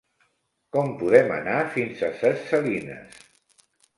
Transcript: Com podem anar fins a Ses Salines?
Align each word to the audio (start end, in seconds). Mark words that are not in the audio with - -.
Com 0.77 0.87
podem 1.01 1.29
anar 1.35 1.59
fins 1.75 2.01
a 2.09 2.11
Ses 2.21 2.43
Salines? 2.53 3.21